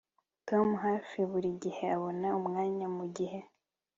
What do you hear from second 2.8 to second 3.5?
mugihe